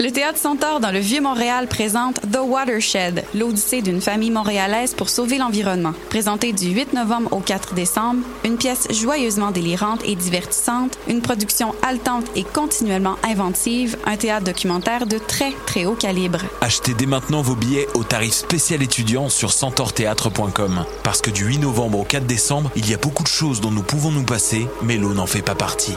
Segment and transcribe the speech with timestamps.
[0.00, 5.38] Le Théâtre Centaure dans le Vieux-Montréal présente The Watershed, l'odyssée d'une famille montréalaise pour sauver
[5.38, 5.92] l'environnement.
[6.08, 11.74] Présenté du 8 novembre au 4 décembre, une pièce joyeusement délirante et divertissante, une production
[11.82, 16.42] haletante et continuellement inventive, un théâtre documentaire de très très haut calibre.
[16.60, 20.84] Achetez dès maintenant vos billets au tarif spécial étudiant sur centaurthéâtre.com.
[21.02, 23.72] Parce que du 8 novembre au 4 décembre, il y a beaucoup de choses dont
[23.72, 25.96] nous pouvons nous passer, mais l'eau n'en fait pas partie.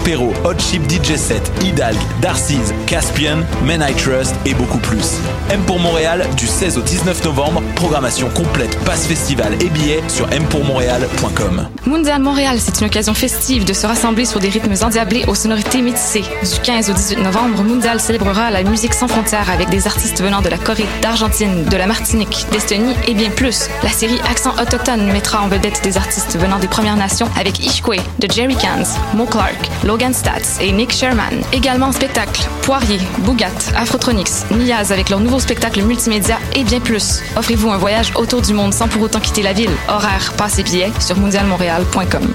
[0.00, 5.18] Perrault, Hot Chip DJ Set, Hidalg, Darcy's, Caspian, Men I Trust et beaucoup plus.
[5.50, 10.26] M pour Montréal du 16 au 19 novembre, programmation complète, passe festival et billets sur
[10.28, 11.68] mpourmontréal.com.
[11.86, 15.82] Mondial Montréal, c'est une occasion festive de se rassembler sur des rythmes endiablés aux sonorités
[15.82, 16.22] métissées.
[16.22, 20.40] Du 15 au 18 novembre, Mondial célébrera la musique sans frontières avec des artistes venant
[20.40, 23.68] de la Corée, d'Argentine, de la Martinique, d'Estonie et bien plus.
[23.82, 27.96] La série Accent autochtone mettra en vedette des artistes venant des Premières Nations avec Ishkwe,
[28.18, 31.42] de Jerry Cans, Mo Clark, Logan Stats et Nick Sherman.
[31.52, 37.20] Également en spectacle, Poirier, Bougat, Afrotronics, Niaz avec leur nouveau spectacle multimédia et bien plus.
[37.36, 39.70] Offrez-vous un voyage autour du monde sans pour autant quitter la ville.
[39.88, 42.34] Horaire, passe et billets sur mondialmontréal.com.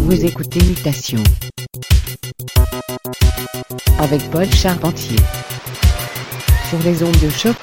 [0.00, 1.22] Vous écoutez Mutation
[4.04, 5.16] avec Paul Charpentier
[6.68, 7.56] sur les ondes de choc.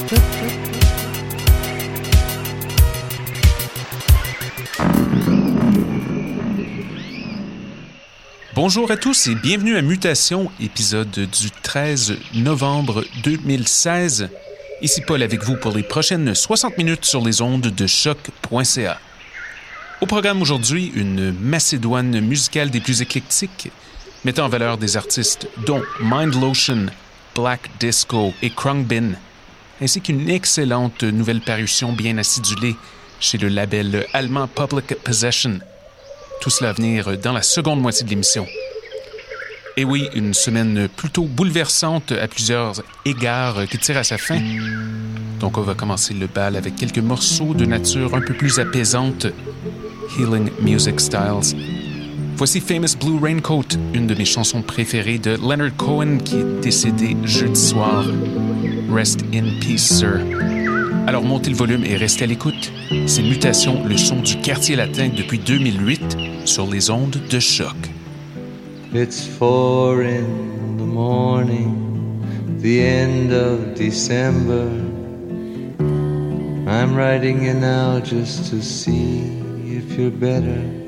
[8.56, 14.30] Bonjour à tous et bienvenue à Mutation, épisode du 13 novembre 2016.
[14.82, 19.00] Ici Paul avec vous pour les prochaines 60 minutes sur les ondes de choc.ca.
[20.02, 23.72] Au programme aujourd'hui, une Macédoine musicale des plus éclectiques,
[24.24, 26.88] mettant en valeur des artistes dont Mind Lotion,
[27.36, 29.14] Black Disco et Krungbin,
[29.82, 32.76] ainsi qu'une excellente nouvelle parution bien acidulée
[33.20, 35.60] chez le label allemand Public Possession.
[36.42, 38.48] Tout cela à venir dans la seconde moitié de l'émission.
[39.78, 44.40] Et oui, une semaine plutôt bouleversante à plusieurs égards qui tire à sa fin.
[45.40, 49.28] Donc on va commencer le bal avec quelques morceaux de nature un peu plus apaisante.
[50.18, 51.56] Healing Music Styles.
[52.42, 57.16] Voici Famous Blue Raincoat, une de mes chansons préférées de Leonard Cohen qui est décédé
[57.24, 58.04] jeudi soir.
[58.92, 60.20] Rest in peace, sir.
[61.06, 62.74] Alors montez le volume et restez à l'écoute.
[63.06, 67.76] C'est Mutation, le son du quartier latin depuis 2008 sur les ondes de choc.
[68.92, 70.26] It's four in
[70.80, 71.76] the morning,
[72.60, 74.66] the end of December.
[76.68, 79.22] I'm writing you now just to see
[79.68, 80.81] if you're better.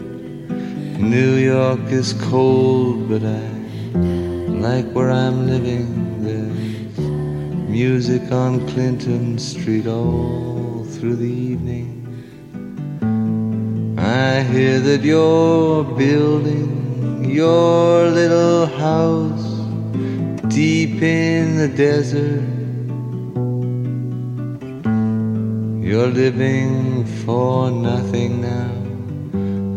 [1.10, 3.46] New York is cold, but I
[4.48, 6.24] like where I'm living.
[6.24, 6.98] There's
[7.70, 12.00] music on Clinton Street all through the evening.
[14.00, 19.60] I hear that you're building your little house
[20.48, 22.48] deep in the desert.
[25.86, 28.83] You're living for nothing now.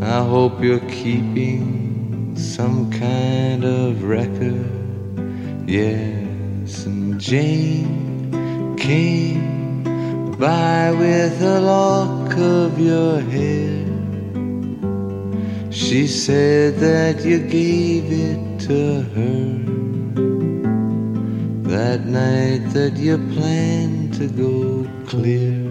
[0.06, 4.70] I hope you're keeping some kind of record.
[5.68, 9.82] Yes, and Jane came
[10.38, 13.84] by with a lock of your hair.
[15.72, 19.66] She said that you gave it to her
[21.68, 25.65] that night that you planned to go clear.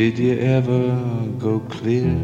[0.00, 0.96] Did you ever
[1.38, 2.16] go clear?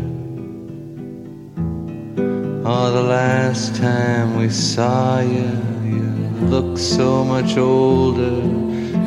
[2.64, 5.52] Oh, the last time we saw you,
[5.84, 6.08] you
[6.48, 8.40] looked so much older.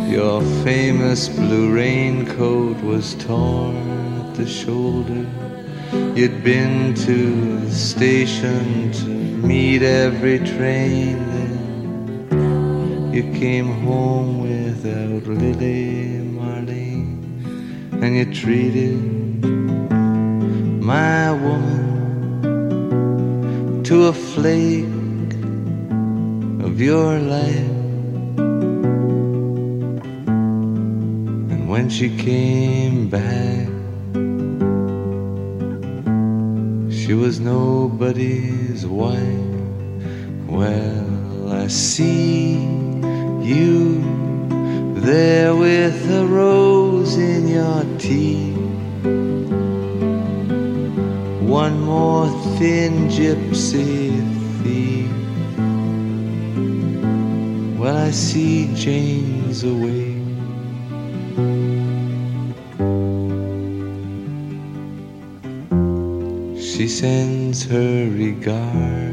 [0.07, 3.75] Your famous blue raincoat was torn
[4.21, 5.25] at the shoulder.
[6.15, 11.17] You'd been to the station to meet every train.
[12.29, 16.18] Then you came home without Lily
[18.01, 18.95] and you treated
[20.81, 21.83] my woman
[23.83, 24.85] to a flake
[26.63, 27.75] of your life.
[31.51, 33.67] And when she came back,
[36.89, 39.19] she was nobody's wife.
[40.47, 42.38] Well, I see
[51.99, 54.07] more thin gypsy
[54.59, 55.11] thief.
[57.77, 60.07] Well, I see Jane's away.
[66.69, 69.08] She sends her regard.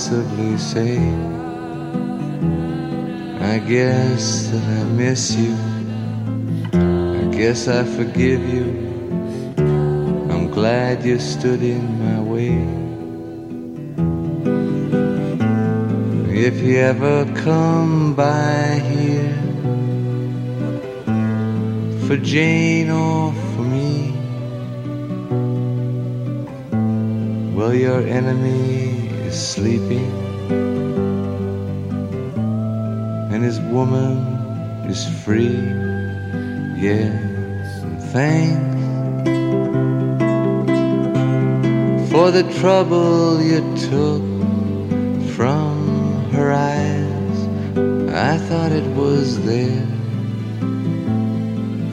[0.00, 0.96] Possibly say?
[3.54, 5.54] I guess that I miss you.
[6.72, 8.68] I guess I forgive you.
[10.32, 12.56] I'm glad you stood in my way.
[16.48, 19.36] If you ever come by here
[22.06, 24.14] for Jane or for me,
[27.54, 28.89] well, your enemy
[29.40, 30.12] is sleeping
[33.32, 34.16] and his woman
[34.92, 35.60] is free.
[36.88, 38.80] Yes, and thanks
[42.10, 44.24] for the trouble you took
[45.36, 45.74] from
[46.32, 47.38] her eyes.
[48.30, 49.86] I thought it was there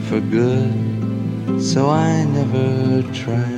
[0.08, 3.57] for good, so I never tried.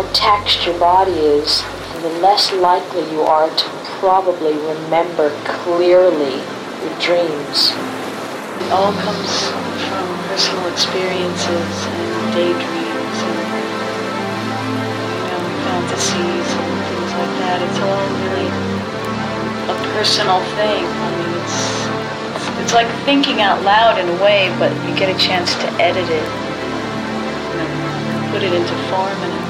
[0.00, 1.62] more taxed your body is,
[2.00, 3.64] the less likely you are to
[4.00, 6.40] probably remember clearly
[6.80, 7.76] your dreams.
[8.64, 9.28] It all comes
[9.84, 13.40] from personal experiences and daydreams and
[15.20, 17.58] you know, fantasies and things like that.
[17.60, 18.48] It's all really
[19.68, 20.80] a personal thing.
[20.80, 21.58] I mean, it's
[22.64, 26.08] it's like thinking out loud in a way, but you get a chance to edit
[26.08, 26.28] it,
[28.32, 29.49] put it into form and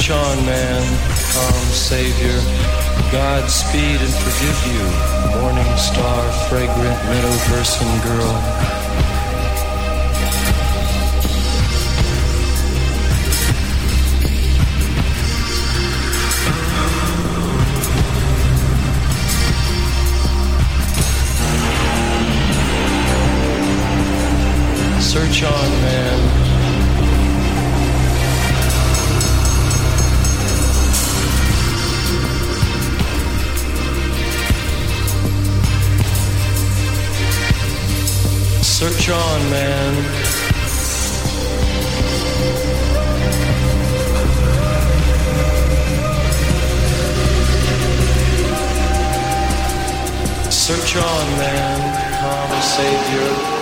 [0.00, 0.82] Search on, man,
[1.34, 2.40] calm Savior.
[3.12, 4.80] Godspeed and forgive you,
[5.38, 8.34] morning star, fragrant meadow person girl.
[24.98, 26.09] Search on, man.
[39.10, 39.94] Search on, man.
[50.52, 51.80] Search on, man.
[52.20, 53.59] Come, Savior.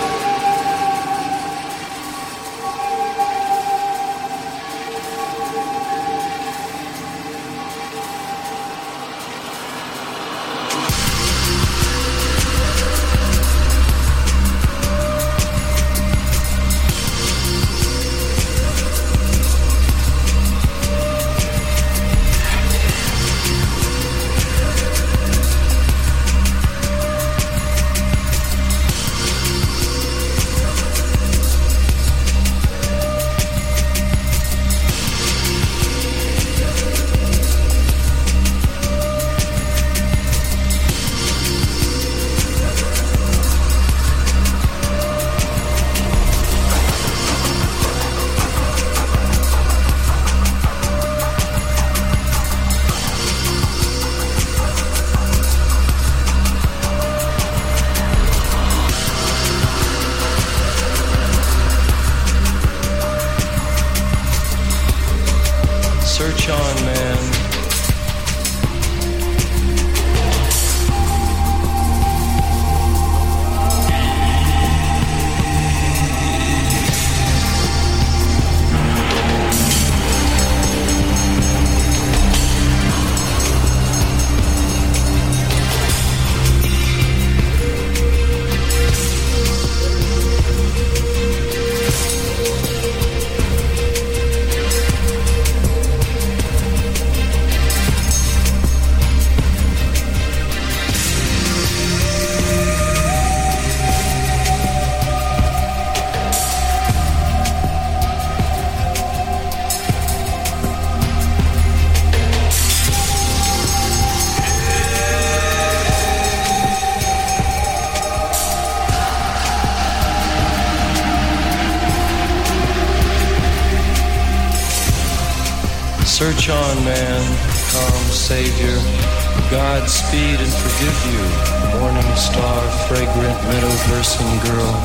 [134.43, 134.78] Girl.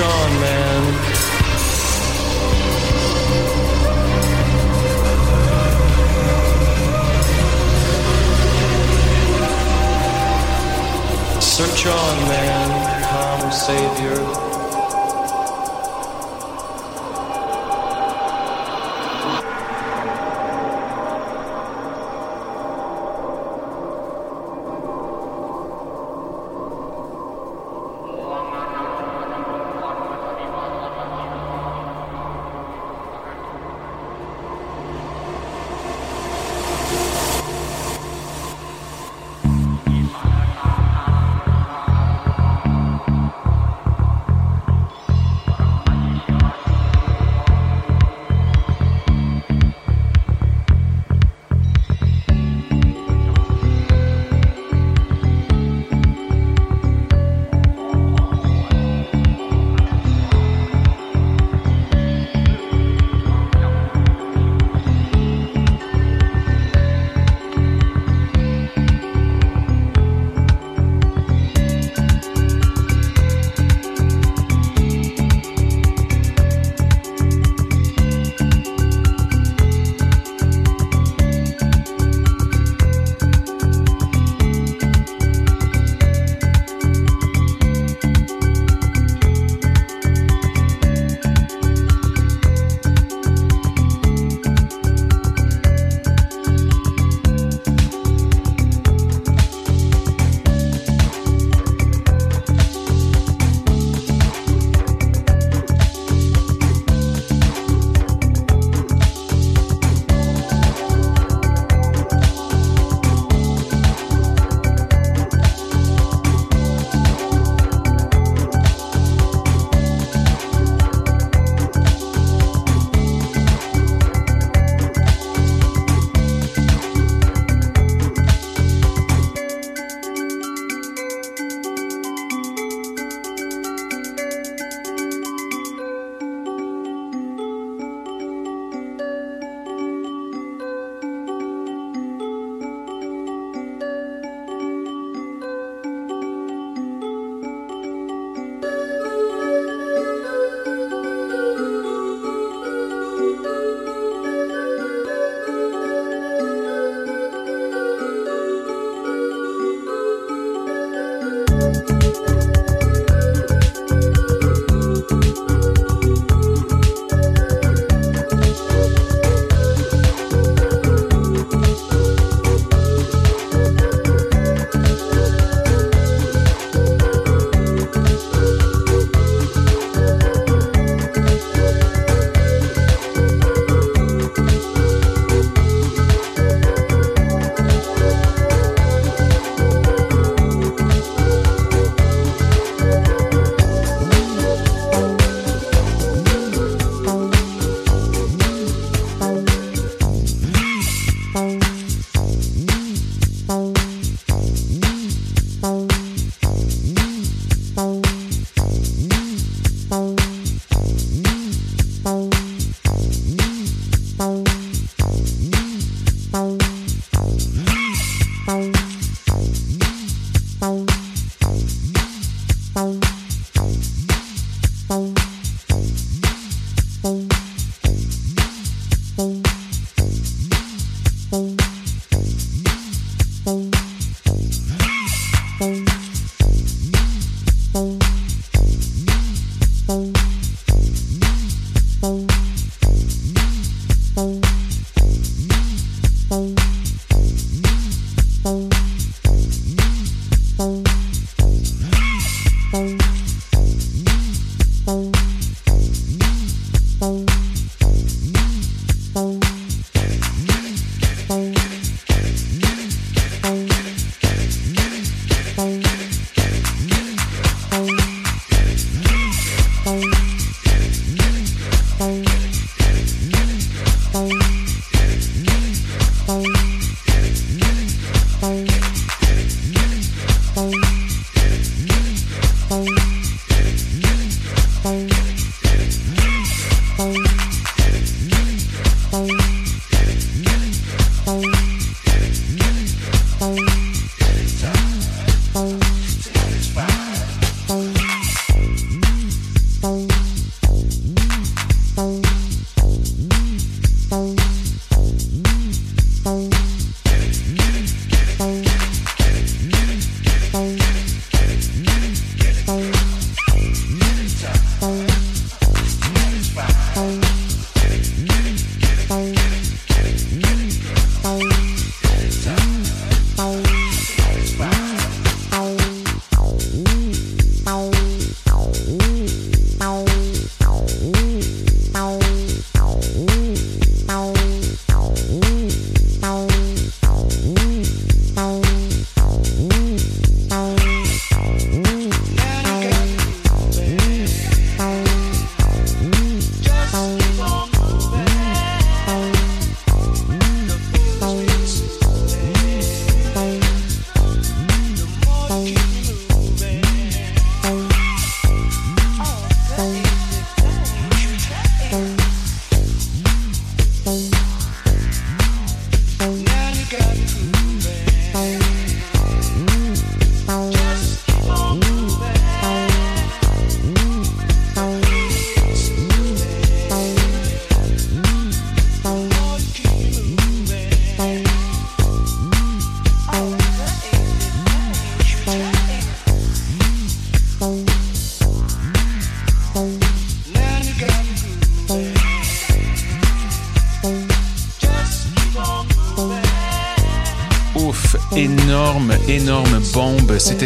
[0.00, 0.82] Search on, man.
[11.42, 14.59] Search on, man, calm Savior.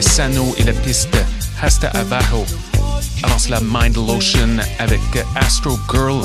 [0.01, 1.17] C'était et la piste
[1.63, 2.45] Hasta Abajo.
[3.23, 5.01] Alors c'est la Mind Lotion avec
[5.37, 6.21] Astro Girl.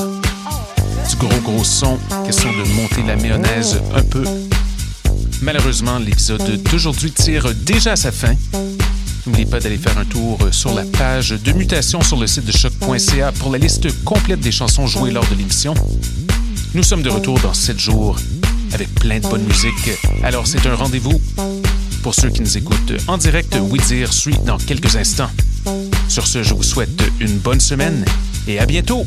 [1.07, 4.23] Du gros gros son, question de monter la mayonnaise un peu.
[5.43, 8.33] Malheureusement, l'épisode d'aujourd'hui tire déjà à sa fin.
[9.27, 12.51] N'oubliez pas d'aller faire un tour sur la page de mutation sur le site de
[12.51, 15.75] choc.ca pour la liste complète des chansons jouées lors de l'émission.
[16.73, 18.15] Nous sommes de retour dans 7 jours
[18.73, 19.91] avec plein de bonne musique.
[20.23, 21.21] Alors c'est un rendez-vous
[22.01, 25.29] pour ceux qui nous écoutent en direct, Oui Dire suit dans quelques instants.
[26.07, 28.05] Sur ce, je vous souhaite une bonne semaine
[28.47, 29.05] et à bientôt!